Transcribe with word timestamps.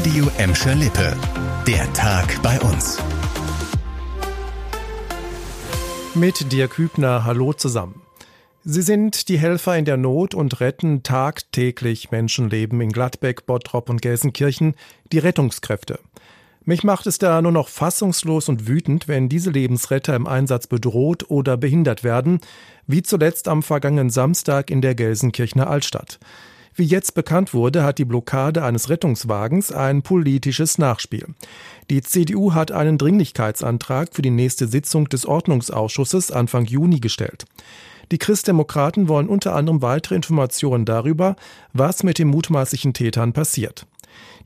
Radio 0.00 0.30
Emscher 0.38 0.74
Lippe. 0.76 1.14
Der 1.66 1.92
Tag 1.92 2.40
bei 2.42 2.58
uns. 2.60 2.96
Mit 6.14 6.52
dir 6.52 6.68
Kübner, 6.68 7.26
hallo 7.26 7.52
zusammen. 7.52 8.00
Sie 8.64 8.80
sind 8.80 9.28
die 9.28 9.36
Helfer 9.36 9.76
in 9.76 9.84
der 9.84 9.98
Not 9.98 10.34
und 10.34 10.60
retten 10.60 11.02
tagtäglich 11.02 12.10
Menschenleben 12.12 12.80
in 12.80 12.92
Gladbeck, 12.92 13.44
Bottrop 13.44 13.90
und 13.90 14.00
Gelsenkirchen, 14.00 14.74
die 15.12 15.18
Rettungskräfte. 15.18 15.98
Mich 16.64 16.82
macht 16.82 17.06
es 17.06 17.18
da 17.18 17.42
nur 17.42 17.52
noch 17.52 17.68
fassungslos 17.68 18.48
und 18.48 18.66
wütend, 18.66 19.06
wenn 19.06 19.28
diese 19.28 19.50
Lebensretter 19.50 20.16
im 20.16 20.26
Einsatz 20.26 20.66
bedroht 20.66 21.28
oder 21.28 21.58
behindert 21.58 22.04
werden, 22.04 22.40
wie 22.86 23.02
zuletzt 23.02 23.48
am 23.48 23.62
vergangenen 23.62 24.08
Samstag 24.08 24.70
in 24.70 24.80
der 24.80 24.94
Gelsenkirchener 24.94 25.68
Altstadt. 25.68 26.18
Wie 26.74 26.84
jetzt 26.84 27.14
bekannt 27.14 27.52
wurde, 27.52 27.82
hat 27.82 27.98
die 27.98 28.04
Blockade 28.04 28.62
eines 28.64 28.88
Rettungswagens 28.88 29.72
ein 29.72 30.02
politisches 30.02 30.78
Nachspiel. 30.78 31.26
Die 31.90 32.00
CDU 32.00 32.54
hat 32.54 32.70
einen 32.70 32.96
Dringlichkeitsantrag 32.96 34.10
für 34.12 34.22
die 34.22 34.30
nächste 34.30 34.66
Sitzung 34.68 35.08
des 35.08 35.26
Ordnungsausschusses 35.26 36.30
Anfang 36.30 36.64
Juni 36.64 37.00
gestellt. 37.00 37.44
Die 38.12 38.18
Christdemokraten 38.18 39.08
wollen 39.08 39.28
unter 39.28 39.54
anderem 39.54 39.82
weitere 39.82 40.16
Informationen 40.16 40.84
darüber, 40.84 41.36
was 41.72 42.02
mit 42.02 42.18
den 42.18 42.28
mutmaßlichen 42.28 42.94
Tätern 42.94 43.32
passiert. 43.32 43.86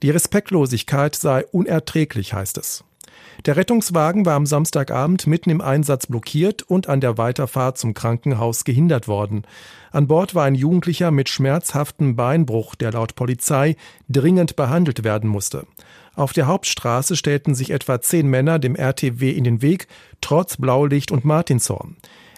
Die 0.02 0.10
Respektlosigkeit 0.10 1.14
sei 1.14 1.44
unerträglich, 1.46 2.34
heißt 2.34 2.58
es. 2.58 2.84
Der 3.46 3.56
Rettungswagen 3.56 4.24
war 4.24 4.34
am 4.34 4.46
Samstagabend 4.46 5.26
mitten 5.26 5.50
im 5.50 5.60
Einsatz 5.60 6.06
blockiert 6.06 6.62
und 6.62 6.88
an 6.88 7.00
der 7.00 7.18
Weiterfahrt 7.18 7.76
zum 7.78 7.92
Krankenhaus 7.92 8.64
gehindert 8.64 9.08
worden. 9.08 9.42
An 9.92 10.06
Bord 10.06 10.34
war 10.34 10.44
ein 10.44 10.54
Jugendlicher 10.54 11.10
mit 11.10 11.28
schmerzhaftem 11.28 12.16
Beinbruch, 12.16 12.74
der 12.74 12.92
laut 12.92 13.14
Polizei 13.14 13.76
dringend 14.08 14.56
behandelt 14.56 15.04
werden 15.04 15.28
musste. 15.28 15.66
Auf 16.14 16.32
der 16.32 16.46
Hauptstraße 16.46 17.16
stellten 17.16 17.54
sich 17.54 17.70
etwa 17.70 18.00
zehn 18.00 18.28
Männer 18.28 18.58
dem 18.58 18.76
RTW 18.76 19.30
in 19.30 19.44
den 19.44 19.62
Weg, 19.62 19.88
trotz 20.20 20.56
Blaulicht 20.56 21.10
und 21.10 21.24
Martinshorn. 21.24 21.96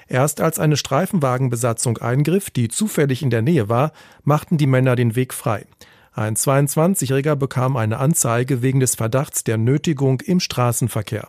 Erst 0.08 0.40
als 0.40 0.58
eine 0.58 0.76
Streifenwagenbesatzung 0.76 1.98
eingriff, 1.98 2.50
die 2.50 2.68
zufällig 2.68 3.22
in 3.22 3.30
der 3.30 3.42
Nähe 3.42 3.68
war, 3.68 3.92
machten 4.24 4.56
die 4.56 4.68
Männer 4.68 4.96
den 4.96 5.16
Weg 5.16 5.34
frei. 5.34 5.66
Ein 6.16 6.34
22-Jähriger 6.34 7.36
bekam 7.36 7.76
eine 7.76 7.98
Anzeige 7.98 8.62
wegen 8.62 8.80
des 8.80 8.94
Verdachts 8.94 9.44
der 9.44 9.58
Nötigung 9.58 10.22
im 10.22 10.40
Straßenverkehr. 10.40 11.28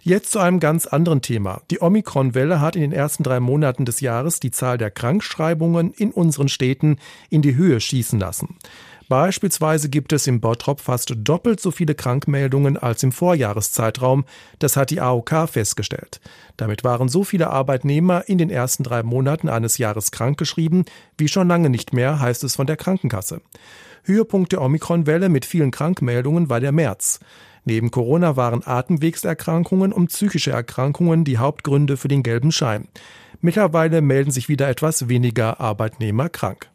Jetzt 0.00 0.32
zu 0.32 0.40
einem 0.40 0.58
ganz 0.58 0.88
anderen 0.88 1.22
Thema. 1.22 1.62
Die 1.70 1.80
Omikron-Welle 1.80 2.60
hat 2.60 2.74
in 2.74 2.82
den 2.82 2.92
ersten 2.92 3.22
drei 3.22 3.38
Monaten 3.38 3.84
des 3.84 4.00
Jahres 4.00 4.40
die 4.40 4.50
Zahl 4.50 4.76
der 4.76 4.90
Krankschreibungen 4.90 5.92
in 5.92 6.10
unseren 6.10 6.48
Städten 6.48 6.96
in 7.28 7.42
die 7.42 7.54
Höhe 7.54 7.80
schießen 7.80 8.18
lassen. 8.18 8.56
Beispielsweise 9.10 9.88
gibt 9.88 10.12
es 10.12 10.28
im 10.28 10.40
Bottrop 10.40 10.80
fast 10.80 11.12
doppelt 11.16 11.58
so 11.58 11.72
viele 11.72 11.96
Krankmeldungen 11.96 12.76
als 12.76 13.02
im 13.02 13.10
Vorjahreszeitraum. 13.10 14.24
Das 14.60 14.76
hat 14.76 14.90
die 14.90 15.00
AOK 15.00 15.48
festgestellt. 15.48 16.20
Damit 16.56 16.84
waren 16.84 17.08
so 17.08 17.24
viele 17.24 17.50
Arbeitnehmer 17.50 18.28
in 18.28 18.38
den 18.38 18.50
ersten 18.50 18.84
drei 18.84 19.02
Monaten 19.02 19.48
eines 19.48 19.78
Jahres 19.78 20.12
krankgeschrieben, 20.12 20.84
wie 21.18 21.26
schon 21.26 21.48
lange 21.48 21.70
nicht 21.70 21.92
mehr, 21.92 22.20
heißt 22.20 22.44
es 22.44 22.54
von 22.54 22.68
der 22.68 22.76
Krankenkasse. 22.76 23.40
Höhepunkt 24.04 24.52
der 24.52 24.62
Omikron-Welle 24.62 25.28
mit 25.28 25.44
vielen 25.44 25.72
Krankmeldungen 25.72 26.48
war 26.48 26.60
der 26.60 26.70
März. 26.70 27.18
Neben 27.64 27.90
Corona 27.90 28.36
waren 28.36 28.64
Atemwegserkrankungen 28.64 29.92
und 29.92 30.06
psychische 30.06 30.52
Erkrankungen 30.52 31.24
die 31.24 31.38
Hauptgründe 31.38 31.96
für 31.96 32.06
den 32.06 32.22
gelben 32.22 32.52
Schein. 32.52 32.86
Mittlerweile 33.40 34.02
melden 34.02 34.30
sich 34.30 34.48
wieder 34.48 34.68
etwas 34.68 35.08
weniger 35.08 35.58
Arbeitnehmer 35.58 36.28
krank. 36.28 36.69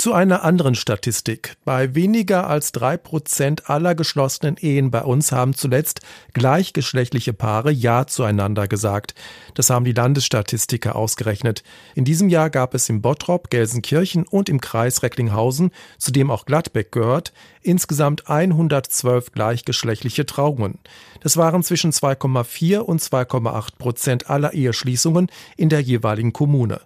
Zu 0.00 0.14
einer 0.14 0.44
anderen 0.44 0.74
Statistik. 0.76 1.58
Bei 1.66 1.94
weniger 1.94 2.48
als 2.48 2.72
drei 2.72 2.96
Prozent 2.96 3.68
aller 3.68 3.94
geschlossenen 3.94 4.56
Ehen 4.56 4.90
bei 4.90 5.02
uns 5.02 5.30
haben 5.30 5.52
zuletzt 5.52 6.00
gleichgeschlechtliche 6.32 7.34
Paare 7.34 7.70
Ja 7.70 8.06
zueinander 8.06 8.66
gesagt. 8.66 9.14
Das 9.52 9.68
haben 9.68 9.84
die 9.84 9.92
Landesstatistiker 9.92 10.96
ausgerechnet. 10.96 11.64
In 11.94 12.06
diesem 12.06 12.30
Jahr 12.30 12.48
gab 12.48 12.72
es 12.72 12.88
im 12.88 13.02
Bottrop, 13.02 13.50
Gelsenkirchen 13.50 14.26
und 14.26 14.48
im 14.48 14.62
Kreis 14.62 15.02
Recklinghausen, 15.02 15.70
zu 15.98 16.12
dem 16.12 16.30
auch 16.30 16.46
Gladbeck 16.46 16.92
gehört, 16.92 17.34
insgesamt 17.60 18.30
112 18.30 19.32
gleichgeschlechtliche 19.32 20.24
Trauungen. 20.24 20.78
Das 21.20 21.36
waren 21.36 21.62
zwischen 21.62 21.92
2,4 21.92 22.78
und 22.78 23.02
2,8 23.02 23.76
Prozent 23.76 24.30
aller 24.30 24.54
Eheschließungen 24.54 25.30
in 25.58 25.68
der 25.68 25.82
jeweiligen 25.82 26.32
Kommune. 26.32 26.80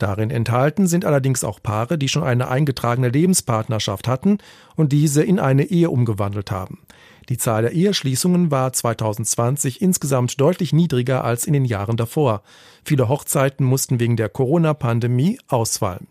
Darin 0.00 0.30
enthalten 0.30 0.86
sind 0.86 1.04
allerdings 1.04 1.44
auch 1.44 1.62
Paare, 1.62 1.98
die 1.98 2.08
schon 2.08 2.22
eine 2.22 2.48
eingetragene 2.48 3.10
Lebenspartnerschaft 3.10 4.08
hatten 4.08 4.38
und 4.74 4.92
diese 4.92 5.22
in 5.22 5.38
eine 5.38 5.64
Ehe 5.64 5.90
umgewandelt 5.90 6.50
haben. 6.50 6.78
Die 7.28 7.36
Zahl 7.36 7.62
der 7.62 7.72
Eheschließungen 7.72 8.50
war 8.50 8.72
2020 8.72 9.82
insgesamt 9.82 10.40
deutlich 10.40 10.72
niedriger 10.72 11.22
als 11.22 11.46
in 11.46 11.52
den 11.52 11.66
Jahren 11.66 11.98
davor. 11.98 12.42
Viele 12.82 13.10
Hochzeiten 13.10 13.66
mussten 13.66 14.00
wegen 14.00 14.16
der 14.16 14.30
Corona-Pandemie 14.30 15.38
ausfallen. 15.48 16.08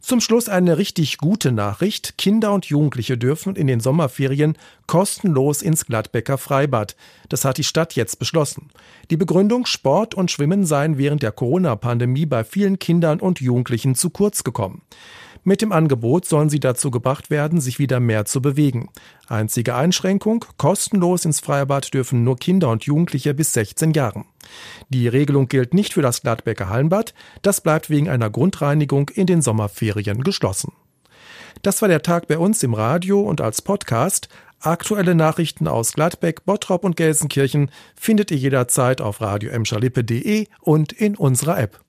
Zum 0.00 0.22
Schluss 0.22 0.48
eine 0.48 0.78
richtig 0.78 1.18
gute 1.18 1.52
Nachricht. 1.52 2.16
Kinder 2.16 2.52
und 2.52 2.66
Jugendliche 2.66 3.18
dürfen 3.18 3.54
in 3.54 3.66
den 3.66 3.80
Sommerferien 3.80 4.56
kostenlos 4.86 5.60
ins 5.60 5.84
Gladbecker 5.84 6.38
Freibad. 6.38 6.96
Das 7.28 7.44
hat 7.44 7.58
die 7.58 7.64
Stadt 7.64 7.94
jetzt 7.94 8.18
beschlossen. 8.18 8.70
Die 9.10 9.18
Begründung 9.18 9.66
Sport 9.66 10.14
und 10.14 10.30
Schwimmen 10.30 10.64
seien 10.64 10.96
während 10.96 11.22
der 11.22 11.32
Corona-Pandemie 11.32 12.24
bei 12.24 12.44
vielen 12.44 12.78
Kindern 12.78 13.20
und 13.20 13.40
Jugendlichen 13.40 13.94
zu 13.94 14.08
kurz 14.08 14.42
gekommen. 14.42 14.80
Mit 15.42 15.62
dem 15.62 15.72
Angebot 15.72 16.26
sollen 16.26 16.50
sie 16.50 16.60
dazu 16.60 16.90
gebracht 16.90 17.30
werden, 17.30 17.60
sich 17.60 17.78
wieder 17.78 17.98
mehr 17.98 18.26
zu 18.26 18.42
bewegen. 18.42 18.90
Einzige 19.26 19.74
Einschränkung, 19.74 20.44
kostenlos 20.58 21.24
ins 21.24 21.40
Freibad 21.40 21.94
dürfen 21.94 22.24
nur 22.24 22.36
Kinder 22.36 22.68
und 22.68 22.84
Jugendliche 22.84 23.32
bis 23.32 23.54
16 23.54 23.92
Jahren. 23.92 24.26
Die 24.90 25.08
Regelung 25.08 25.48
gilt 25.48 25.72
nicht 25.72 25.94
für 25.94 26.02
das 26.02 26.20
Gladbecker 26.20 26.68
Hallenbad, 26.68 27.14
das 27.40 27.62
bleibt 27.62 27.88
wegen 27.88 28.08
einer 28.08 28.28
Grundreinigung 28.28 29.08
in 29.08 29.26
den 29.26 29.40
Sommerferien 29.40 30.22
geschlossen. 30.24 30.72
Das 31.62 31.80
war 31.80 31.88
der 31.88 32.02
Tag 32.02 32.28
bei 32.28 32.38
uns 32.38 32.62
im 32.62 32.74
Radio 32.74 33.20
und 33.20 33.40
als 33.40 33.62
Podcast. 33.62 34.28
Aktuelle 34.60 35.14
Nachrichten 35.14 35.68
aus 35.68 35.94
Gladbeck, 35.94 36.44
Bottrop 36.44 36.84
und 36.84 36.96
Gelsenkirchen 36.96 37.70
findet 37.96 38.30
ihr 38.30 38.36
jederzeit 38.36 39.00
auf 39.00 39.22
radio 39.22 39.50
und 40.60 40.92
in 40.92 41.16
unserer 41.16 41.58
App. 41.58 41.80